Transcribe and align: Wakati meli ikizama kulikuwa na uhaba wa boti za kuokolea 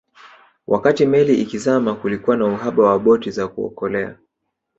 Wakati 0.67 1.05
meli 1.05 1.33
ikizama 1.41 1.95
kulikuwa 1.95 2.37
na 2.37 2.45
uhaba 2.45 2.83
wa 2.89 2.99
boti 2.99 3.31
za 3.31 3.47
kuokolea 3.47 4.17